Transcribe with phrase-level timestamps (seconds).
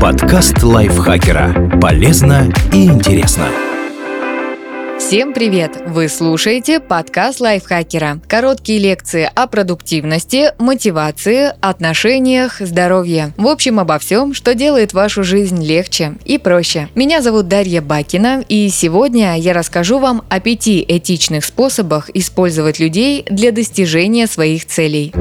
[0.00, 1.78] Подкаст лайфхакера.
[1.80, 3.46] Полезно и интересно.
[4.98, 5.82] Всем привет!
[5.86, 8.20] Вы слушаете подкаст лайфхакера.
[8.28, 13.32] Короткие лекции о продуктивности, мотивации, отношениях, здоровье.
[13.36, 16.88] В общем, обо всем, что делает вашу жизнь легче и проще.
[16.94, 23.24] Меня зовут Дарья Бакина, и сегодня я расскажу вам о пяти этичных способах использовать людей
[23.28, 25.12] для достижения своих целей.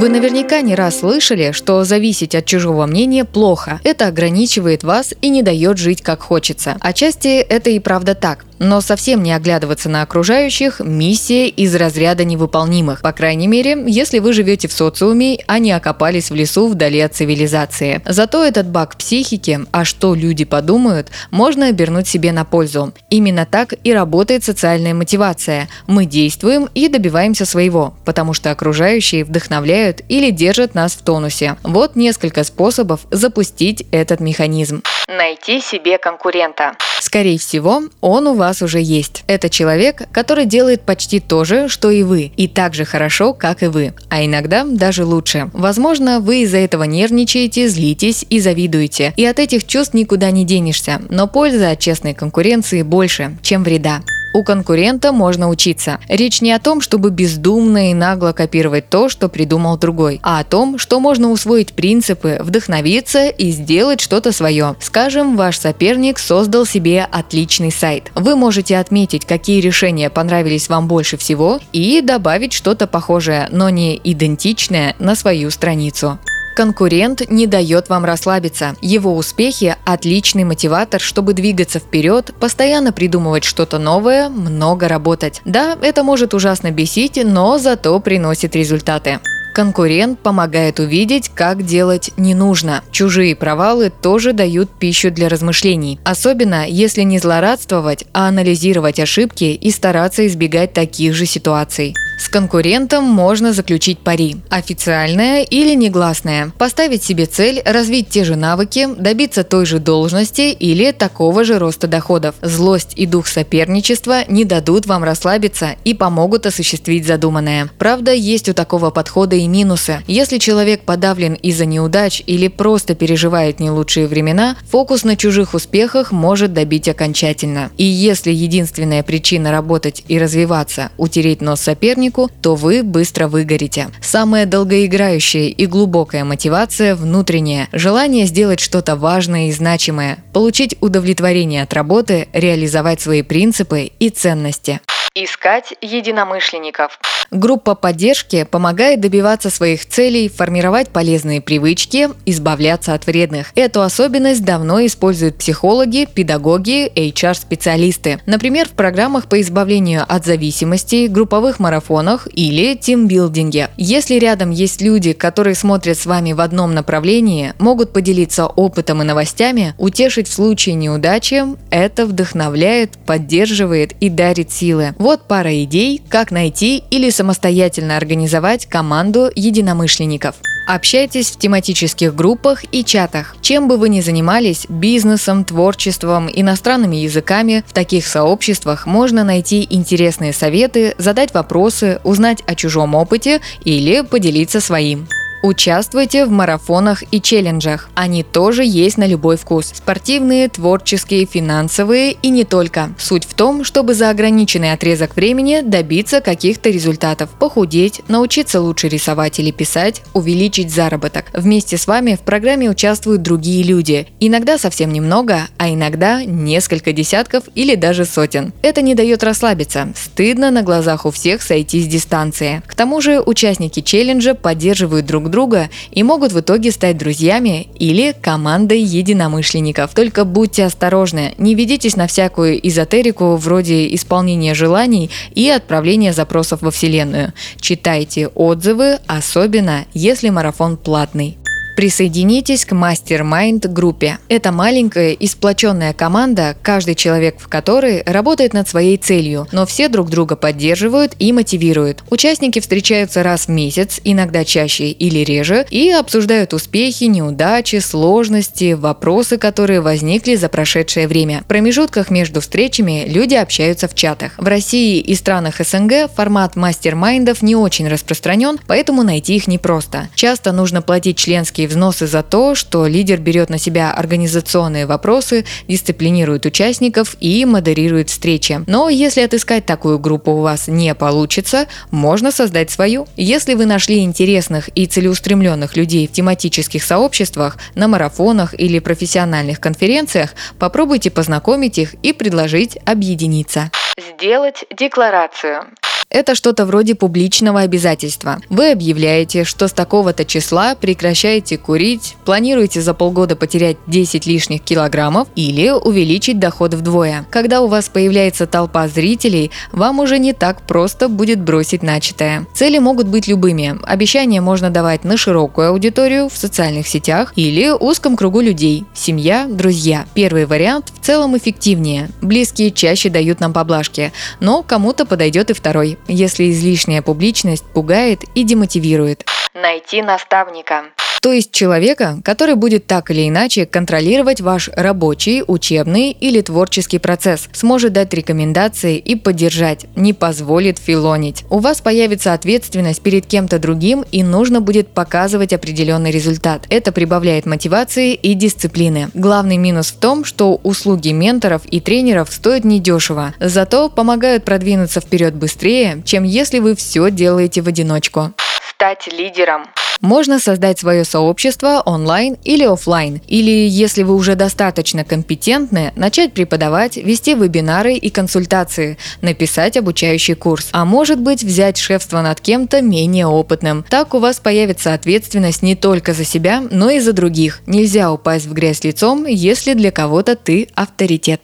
[0.00, 3.82] Вы наверняка не раз слышали, что зависеть от чужого мнения плохо.
[3.84, 6.78] Это ограничивает вас и не дает жить как хочется.
[6.80, 8.46] Отчасти это и правда так.
[8.60, 13.00] Но совсем не оглядываться на окружающих– миссия из разряда невыполнимых.
[13.00, 17.14] По крайней мере, если вы живете в социуме, а не окопались в лесу вдали от
[17.14, 18.02] цивилизации.
[18.04, 22.92] Зато этот баг психики, а что люди подумают, можно обернуть себе на пользу.
[23.08, 25.70] Именно так и работает социальная мотивация.
[25.86, 31.56] Мы действуем и добиваемся своего, потому что окружающие вдохновляют или держат нас в тонусе.
[31.62, 34.82] Вот несколько способов запустить этот механизм.
[35.10, 36.76] Найти себе конкурента.
[37.00, 39.24] Скорее всего, он у вас уже есть.
[39.26, 43.64] Это человек, который делает почти то же, что и вы, и так же хорошо, как
[43.64, 45.50] и вы, а иногда даже лучше.
[45.52, 51.02] Возможно, вы из-за этого нервничаете, злитесь и завидуете, и от этих чувств никуда не денешься,
[51.08, 54.02] но польза от честной конкуренции больше, чем вреда.
[54.32, 55.98] У конкурента можно учиться.
[56.08, 60.44] Речь не о том, чтобы бездумно и нагло копировать то, что придумал другой, а о
[60.44, 64.76] том, что можно усвоить принципы, вдохновиться и сделать что-то свое.
[64.80, 68.12] Скажем, ваш соперник создал себе отличный сайт.
[68.14, 74.00] Вы можете отметить, какие решения понравились вам больше всего и добавить что-то похожее, но не
[74.02, 76.18] идентичное на свою страницу.
[76.54, 78.76] Конкурент не дает вам расслабиться.
[78.80, 85.40] Его успехи– отличный мотиватор, чтобы двигаться вперед, постоянно придумывать что-то новое, много работать.
[85.44, 89.20] Да, это может ужасно бесить, но зато приносит результаты.
[89.52, 92.82] Конкурент помогает увидеть, как делать не нужно.
[92.92, 95.98] Чужие провалы тоже дают пищу для размышлений.
[96.04, 101.94] Особенно, если не злорадствовать, а анализировать ошибки и стараться избегать таких же ситуаций.
[102.20, 104.36] С конкурентом можно заключить пари.
[104.50, 106.52] Официальное или негласное.
[106.58, 111.86] Поставить себе цель развить те же навыки, добиться той же должности или такого же роста
[111.86, 112.34] доходов.
[112.42, 117.70] Злость и дух соперничества не дадут вам расслабиться и помогут осуществить задуманное.
[117.78, 120.02] Правда, есть у такого подхода и минусы.
[120.06, 126.12] Если человек подавлен из-за неудач или просто переживает не лучшие времена, фокус на чужих успехах
[126.12, 127.70] может добить окончательно.
[127.78, 133.88] И если единственная причина работать и развиваться– утереть нос сопернику, технику, то вы быстро выгорите.
[134.00, 137.68] Самая долгоиграющая и глубокая мотивация внутренняя.
[137.72, 144.80] Желание сделать что-то важное и значимое, получить удовлетворение от работы, реализовать свои принципы и ценности.
[145.16, 147.00] Искать единомышленников.
[147.32, 153.50] Группа поддержки помогает добиваться своих целей, формировать полезные привычки, избавляться от вредных.
[153.56, 158.20] Эту особенность давно используют психологи, педагоги, HR-специалисты.
[158.26, 163.70] Например, в программах по избавлению от зависимости, групповых марафонах или тимбилдинге.
[163.76, 169.04] Если рядом есть люди, которые смотрят с вами в одном направлении, могут поделиться опытом и
[169.04, 174.94] новостями, утешить в случае неудачи, это вдохновляет, поддерживает и дарит силы.
[175.00, 180.34] Вот пара идей, как найти или самостоятельно организовать команду единомышленников.
[180.66, 183.34] Общайтесь в тематических группах и чатах.
[183.40, 190.34] Чем бы вы ни занимались– бизнесом, творчеством, иностранными языками– в таких сообществах можно найти интересные
[190.34, 195.08] советы, задать вопросы, узнать о чужом опыте или поделиться своим.
[195.42, 197.88] Участвуйте в марафонах и челленджах.
[197.94, 199.72] Они тоже есть на любой вкус.
[199.74, 202.92] Спортивные, творческие, финансовые и не только.
[202.98, 207.30] Суть в том, чтобы за ограниченный отрезок времени добиться каких-то результатов.
[207.38, 211.26] Похудеть, научиться лучше рисовать или писать, увеличить заработок.
[211.32, 214.08] Вместе с вами в программе участвуют другие люди.
[214.20, 218.52] Иногда совсем немного, а иногда несколько десятков или даже сотен.
[218.60, 219.88] Это не дает расслабиться.
[219.96, 222.62] Стыдно на глазах у всех сойти с дистанции.
[222.66, 228.14] К тому же участники челленджа поддерживают друг друга и могут в итоге стать друзьями или
[228.20, 229.94] командой единомышленников.
[229.94, 236.70] Только будьте осторожны, не ведитесь на всякую эзотерику вроде исполнения желаний и отправления запросов во
[236.70, 237.32] Вселенную.
[237.60, 241.39] Читайте отзывы, особенно если марафон платный.
[241.80, 244.18] Присоединитесь к Mastermind группе.
[244.28, 249.88] Это маленькая и сплоченная команда, каждый человек в которой работает над своей целью, но все
[249.88, 252.04] друг друга поддерживают и мотивируют.
[252.10, 259.38] Участники встречаются раз в месяц, иногда чаще или реже, и обсуждают успехи, неудачи, сложности, вопросы,
[259.38, 261.40] которые возникли за прошедшее время.
[261.44, 264.32] В промежутках между встречами люди общаются в чатах.
[264.36, 270.10] В России и странах СНГ формат мастер-майндов не очень распространен, поэтому найти их непросто.
[270.14, 276.44] Часто нужно платить членские взносы за то, что лидер берет на себя организационные вопросы, дисциплинирует
[276.44, 278.60] участников и модерирует встречи.
[278.66, 283.06] Но если отыскать такую группу у вас не получится, можно создать свою.
[283.16, 290.34] Если вы нашли интересных и целеустремленных людей в тематических сообществах, на марафонах или профессиональных конференциях,
[290.58, 293.70] попробуйте познакомить их и предложить объединиться.
[293.98, 295.64] Сделать декларацию.
[296.10, 298.40] Это что-то вроде публичного обязательства.
[298.50, 305.28] Вы объявляете, что с такого-то числа прекращаете курить, планируете за полгода потерять 10 лишних килограммов
[305.36, 307.26] или увеличить доход вдвое.
[307.30, 312.44] Когда у вас появляется толпа зрителей, вам уже не так просто будет бросить начатое.
[312.54, 313.78] Цели могут быть любыми.
[313.84, 320.06] Обещания можно давать на широкую аудиторию, в социальных сетях или узком кругу людей– семья, друзья.
[320.14, 322.10] Первый вариант в целом эффективнее.
[322.20, 328.44] Близкие чаще дают нам поблажки, но кому-то подойдет и второй если излишняя публичность пугает и
[328.44, 329.24] демотивирует.
[329.54, 330.84] Найти наставника.
[331.20, 337.48] То есть человека, который будет так или иначе контролировать ваш рабочий, учебный или творческий процесс,
[337.52, 341.44] сможет дать рекомендации и поддержать, не позволит филонить.
[341.50, 346.64] У вас появится ответственность перед кем-то другим и нужно будет показывать определенный результат.
[346.70, 349.10] Это прибавляет мотивации и дисциплины.
[349.12, 355.34] Главный минус в том, что услуги менторов и тренеров стоят недешево, зато помогают продвинуться вперед
[355.34, 358.32] быстрее, чем если вы все делаете в одиночку.
[358.80, 359.64] Стать лидером.
[360.00, 363.20] Можно создать свое сообщество онлайн или офлайн.
[363.26, 370.70] Или, если вы уже достаточно компетентны, начать преподавать, вести вебинары и консультации, написать обучающий курс.
[370.72, 373.84] А может быть взять шефство над кем-то менее опытным.
[373.90, 377.60] Так у вас появится ответственность не только за себя, но и за других.
[377.66, 381.42] Нельзя упасть в грязь лицом, если для кого-то ты авторитет.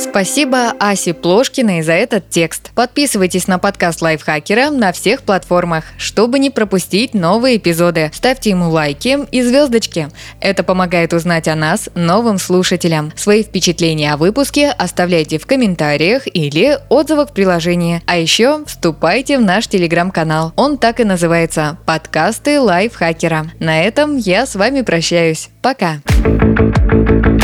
[0.00, 2.70] Спасибо Асе Плошкиной за этот текст.
[2.74, 8.10] Подписывайтесь на подкаст Лайфхакера на всех платформах, чтобы не пропустить новые эпизоды.
[8.14, 10.08] Ставьте ему лайки и звездочки.
[10.40, 13.12] Это помогает узнать о нас новым слушателям.
[13.14, 18.00] Свои впечатления о выпуске оставляйте в комментариях или отзывах в приложении.
[18.06, 20.54] А еще вступайте в наш телеграм-канал.
[20.56, 23.50] Он так и называется «Подкасты Лайфхакера».
[23.58, 25.50] На этом я с вами прощаюсь.
[25.60, 26.00] Пока!